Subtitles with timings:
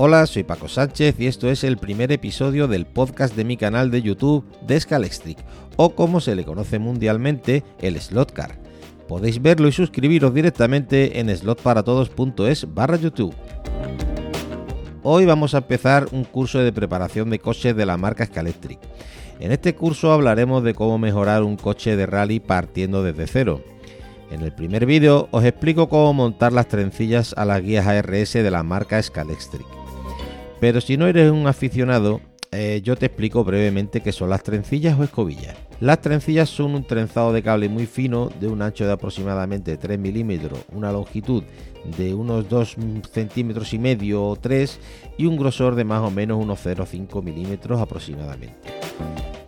[0.00, 3.90] Hola, soy Paco Sánchez y esto es el primer episodio del podcast de mi canal
[3.90, 5.38] de YouTube de Scalextric,
[5.74, 8.60] o como se le conoce mundialmente, el Slotcar.
[9.08, 13.34] Podéis verlo y suscribiros directamente en slotparatodos.es barra YouTube.
[15.02, 18.78] Hoy vamos a empezar un curso de preparación de coches de la marca Scalextric.
[19.40, 23.64] En este curso hablaremos de cómo mejorar un coche de rally partiendo desde cero.
[24.30, 28.50] En el primer vídeo os explico cómo montar las trencillas a las guías ARS de
[28.52, 29.77] la marca Scalextric.
[30.60, 34.98] Pero si no eres un aficionado, eh, yo te explico brevemente qué son las trencillas
[34.98, 35.56] o escobillas.
[35.80, 39.98] Las trencillas son un trenzado de cable muy fino de un ancho de aproximadamente 3
[39.98, 41.44] milímetros, una longitud
[41.96, 42.76] de unos 2
[43.12, 44.80] centímetros y medio o 3
[45.18, 48.56] y un grosor de más o menos unos 0,5 milímetros aproximadamente.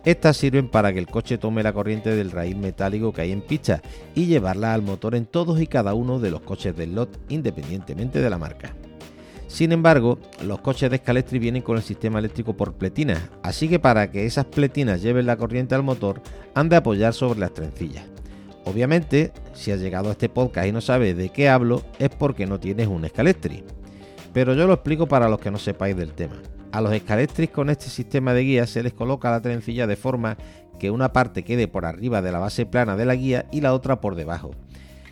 [0.05, 3.41] Estas sirven para que el coche tome la corriente del raíl metálico que hay en
[3.41, 3.81] pista
[4.15, 8.19] y llevarla al motor en todos y cada uno de los coches del lot independientemente
[8.19, 8.73] de la marca.
[9.51, 13.79] Sin embargo, los coches de Scalestri vienen con el sistema eléctrico por pletinas, así que
[13.79, 16.21] para que esas pletinas lleven la corriente al motor,
[16.55, 18.05] han de apoyar sobre las trencillas.
[18.63, 22.45] Obviamente, si has llegado a este podcast y no sabes de qué hablo, es porque
[22.45, 23.65] no tienes un Scalestri.
[24.31, 26.41] Pero yo lo explico para los que no sepáis del tema.
[26.71, 30.37] A los Scalestri con este sistema de guía se les coloca la trencilla de forma
[30.79, 33.73] que una parte quede por arriba de la base plana de la guía y la
[33.73, 34.51] otra por debajo.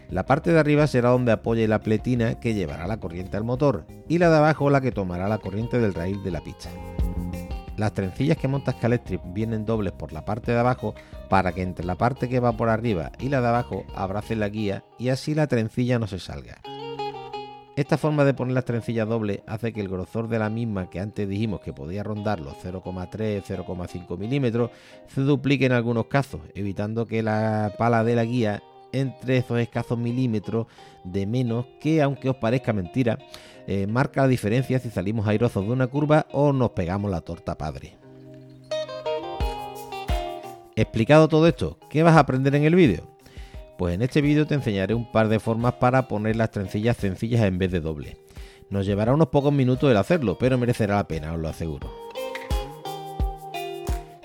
[0.09, 3.85] La parte de arriba será donde apoye la pletina que llevará la corriente al motor
[4.07, 6.69] y la de abajo la que tomará la corriente del raíl de la pista.
[7.77, 10.95] Las trencillas que monta Scalextric vienen dobles por la parte de abajo
[11.29, 14.49] para que entre la parte que va por arriba y la de abajo abrace la
[14.49, 16.57] guía y así la trencilla no se salga.
[17.75, 20.99] Esta forma de poner las trencillas dobles hace que el grosor de la misma que
[20.99, 24.71] antes dijimos que podía rondar los 0,3-0,5 milímetros
[25.07, 29.97] se duplique en algunos casos, evitando que la pala de la guía entre esos escasos
[29.97, 30.67] milímetros
[31.03, 33.19] de menos que, aunque os parezca mentira,
[33.67, 37.57] eh, marca la diferencia si salimos airosos de una curva o nos pegamos la torta
[37.57, 37.95] padre.
[40.75, 43.03] Explicado todo esto, ¿qué vas a aprender en el vídeo?
[43.77, 47.43] Pues en este vídeo te enseñaré un par de formas para poner las trencillas sencillas
[47.43, 48.17] en vez de doble.
[48.69, 51.91] Nos llevará unos pocos minutos el hacerlo, pero merecerá la pena, os lo aseguro.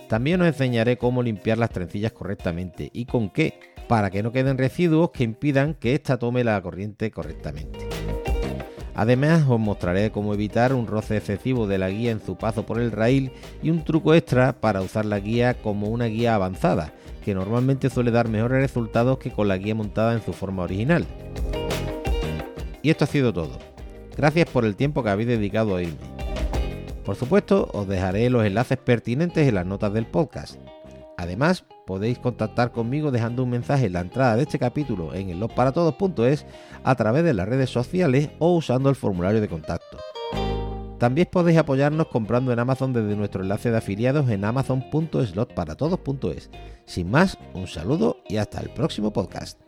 [0.08, 3.58] También os enseñaré cómo limpiar las trencillas correctamente y con qué,
[3.88, 7.78] para que no queden residuos que impidan que ésta tome la corriente correctamente.
[8.94, 12.80] Además os mostraré cómo evitar un roce excesivo de la guía en su paso por
[12.80, 16.92] el rail y un truco extra para usar la guía como una guía avanzada,
[17.24, 21.06] que normalmente suele dar mejores resultados que con la guía montada en su forma original.
[22.82, 23.58] Y esto ha sido todo.
[24.16, 26.14] Gracias por el tiempo que habéis dedicado a oírme.
[27.04, 30.56] Por supuesto, os dejaré los enlaces pertinentes en las notas del podcast.
[31.16, 35.42] Además, podéis contactar conmigo dejando un mensaje en la entrada de este capítulo en el
[36.84, 39.98] a través de las redes sociales o usando el formulario de contacto.
[40.98, 46.50] También podéis apoyarnos comprando en Amazon desde nuestro enlace de afiliados en amazon.slotparatodos.es.
[46.86, 49.60] Sin más, un saludo y hasta el próximo podcast.